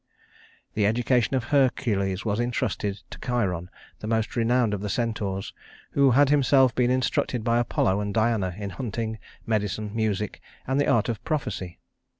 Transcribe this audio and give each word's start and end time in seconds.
The 0.73 0.87
education 0.87 1.35
of 1.35 1.43
Hercules 1.53 2.25
was 2.25 2.39
intrusted 2.39 3.03
to 3.11 3.19
Chiron, 3.19 3.69
the 3.99 4.07
most 4.07 4.35
renowned 4.35 4.73
of 4.73 4.81
the 4.81 4.89
centaurs, 4.89 5.53
who 5.91 6.09
had 6.09 6.29
himself 6.29 6.73
been 6.73 6.89
instructed 6.89 7.43
by 7.43 7.59
Apollo 7.59 7.99
and 7.99 8.11
Diana 8.11 8.55
in 8.57 8.71
hunting, 8.71 9.19
medicine, 9.45 9.91
music, 9.95 10.41
and 10.65 10.81
the 10.81 10.87
art 10.87 11.07
of 11.07 11.23
prophecy. 11.23 11.77